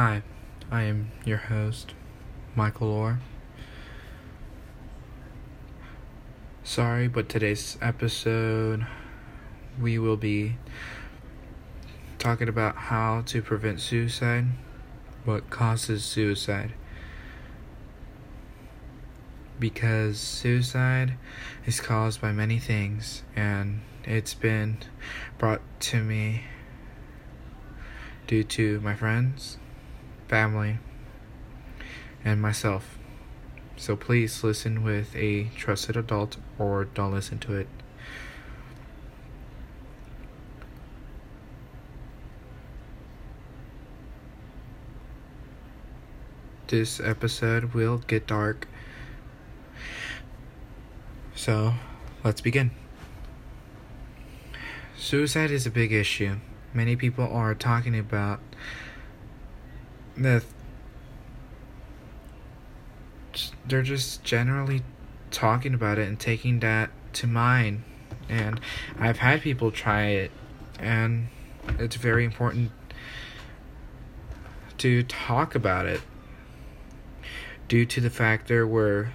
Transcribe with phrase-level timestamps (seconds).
[0.00, 0.22] Hi,
[0.70, 1.92] I am your host,
[2.54, 3.18] Michael Orr.
[6.62, 8.86] Sorry, but today's episode
[9.76, 10.56] we will be
[12.20, 14.44] talking about how to prevent suicide,
[15.24, 16.74] what causes suicide.
[19.58, 21.14] Because suicide
[21.66, 24.78] is caused by many things, and it's been
[25.38, 26.44] brought to me
[28.28, 29.58] due to my friends,
[30.28, 30.78] family,
[32.24, 32.98] and myself.
[33.76, 37.68] So please listen with a trusted adult or don't listen to it.
[46.66, 48.68] This episode will get dark.
[51.34, 51.72] So,
[52.22, 52.72] let's begin.
[54.94, 56.36] Suicide is a big issue.
[56.74, 58.40] Many people are talking about
[60.22, 60.42] the
[63.66, 64.82] they're just generally
[65.30, 67.82] talking about it and taking that to mind.
[68.28, 68.60] And
[68.98, 70.30] I've had people try it,
[70.78, 71.28] and
[71.78, 72.70] it's very important
[74.78, 76.00] to talk about it
[77.68, 79.10] due to the fact there were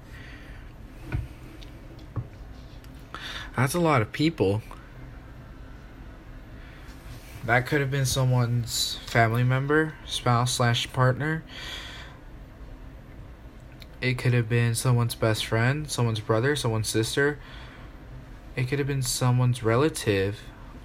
[3.56, 4.62] That's a lot of people.
[7.46, 11.44] That could have been someone's family member, spouse slash partner.
[14.02, 17.40] It could have been someone's best friend, someone's brother, someone's sister.
[18.56, 20.40] It could have been someone's relative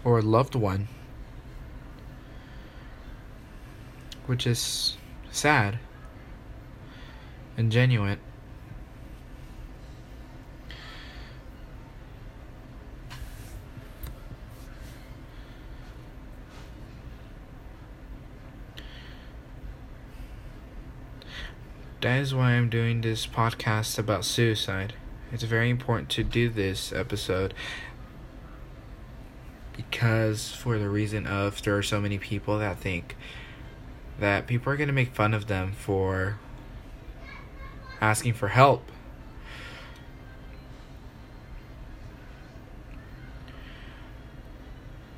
[0.05, 0.89] or loved one.
[4.27, 4.97] Which is
[5.30, 5.78] sad
[7.56, 8.19] and genuine.
[22.04, 24.92] That is why I'm doing this podcast about suicide.
[25.32, 27.54] It's very important to do this episode
[29.74, 33.16] because, for the reason of, there are so many people that think
[34.20, 36.38] that people are going to make fun of them for
[38.02, 38.92] asking for help.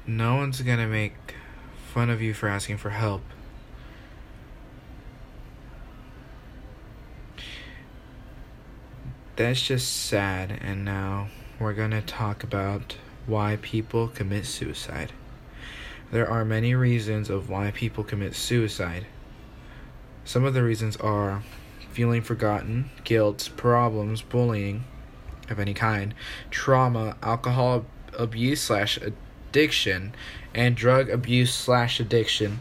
[0.06, 1.34] No one's going to make
[1.92, 3.22] fun of you for asking for help.
[9.36, 11.28] That's just sad, and now
[11.60, 15.12] we're going to talk about why people commit suicide.
[16.10, 19.06] There are many reasons of why people commit suicide.
[20.24, 21.42] Some of the reasons are
[21.92, 24.84] feeling forgotten, guilt, problems, bullying
[25.50, 26.14] of any kind,
[26.50, 27.84] trauma, alcohol
[28.18, 30.14] abuse slash addiction,
[30.54, 32.60] and drug abuse slash addiction.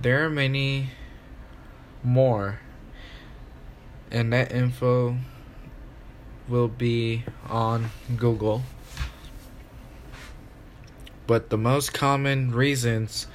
[0.00, 0.90] There are many
[2.02, 2.60] more
[4.12, 5.16] and that info
[6.46, 8.62] will be on Google.
[11.26, 13.26] But the most common reasons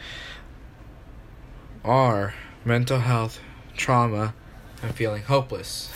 [1.84, 3.40] are mental health,
[3.76, 4.36] trauma,
[4.84, 5.92] and feeling hopeless.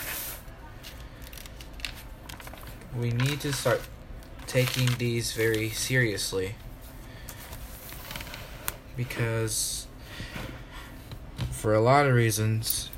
[2.97, 3.81] We need to start
[4.47, 6.55] taking these very seriously
[8.97, 9.87] because
[11.51, 12.89] for a lot of reasons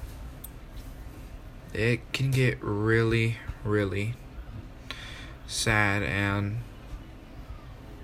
[1.74, 4.14] it can get really, really
[5.48, 6.58] sad, and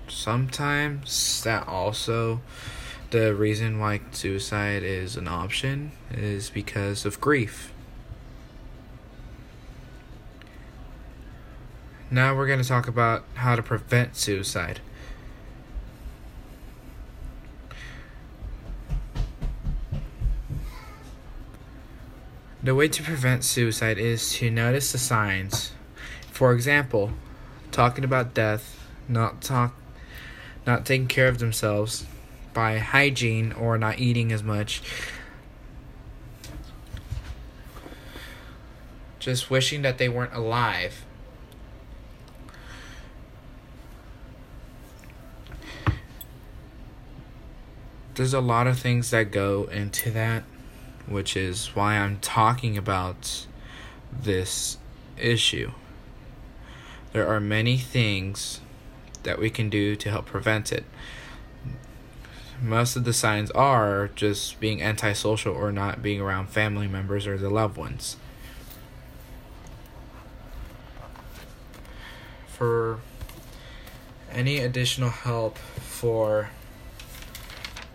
[0.08, 2.40] sometimes that also
[3.10, 7.72] the reason why suicide is an option is because of grief.
[12.10, 14.80] Now we're going to talk about how to prevent suicide.
[22.62, 25.72] The way to prevent suicide is to notice the signs.
[26.30, 27.12] For example,
[27.72, 29.74] talking about death, not talk
[30.66, 32.04] not taking care of themselves
[32.52, 34.82] by hygiene or not eating as much.
[39.18, 41.06] Just wishing that they weren't alive.
[48.16, 50.44] There's a lot of things that go into that
[51.10, 53.46] which is why I'm talking about
[54.10, 54.78] this
[55.18, 55.72] issue.
[57.12, 58.60] There are many things
[59.24, 60.84] that we can do to help prevent it.
[62.62, 67.36] Most of the signs are just being antisocial or not being around family members or
[67.36, 68.16] the loved ones.
[72.46, 73.00] For
[74.30, 76.50] any additional help for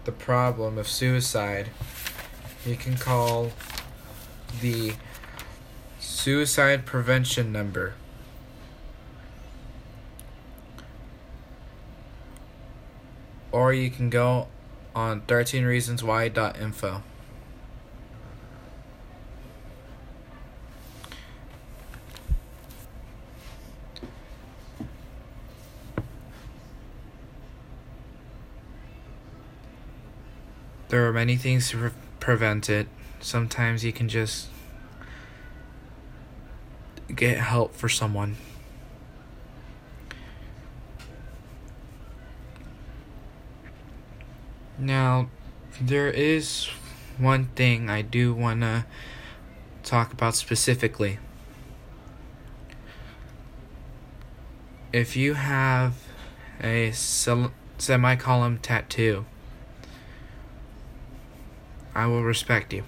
[0.03, 1.69] the problem of suicide,
[2.65, 3.51] you can call
[4.59, 4.93] the
[5.99, 7.93] suicide prevention number.
[13.51, 14.47] Or you can go
[14.95, 17.03] on 13reasonswhy.info.
[30.89, 31.91] There are many things to
[32.25, 32.87] prevent it.
[33.19, 34.47] Sometimes you can just
[37.15, 38.35] get help for someone.
[44.79, 45.29] Now,
[45.79, 46.67] there is
[47.19, 48.85] one thing I do want to
[49.83, 51.19] talk about specifically.
[54.91, 55.93] If you have
[56.59, 59.27] a semicolon tattoo,
[61.95, 62.83] I will respect you.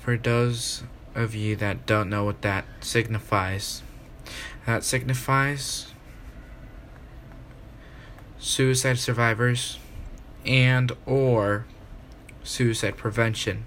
[0.00, 0.82] For those
[1.14, 3.82] of you that don't know what that signifies,
[4.66, 5.92] that signifies
[8.38, 9.78] suicide survivors
[10.44, 11.64] and or
[12.42, 13.64] suicide prevention.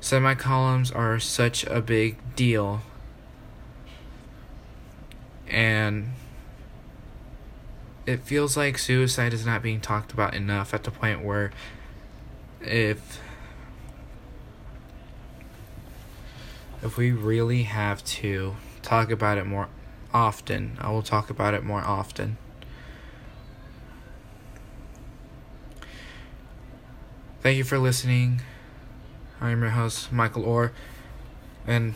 [0.00, 2.82] Semicolons are such a big deal
[5.48, 6.10] and
[8.04, 11.50] it feels like suicide is not being talked about enough at the point where
[12.66, 13.20] if
[16.82, 19.68] if we really have to talk about it more
[20.12, 22.36] often, I will talk about it more often.
[27.42, 28.42] Thank you for listening.
[29.40, 30.72] I am your host, Michael Orr,
[31.66, 31.94] and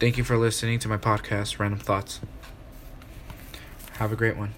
[0.00, 2.20] thank you for listening to my podcast, Random Thoughts.
[3.92, 4.54] Have a great one.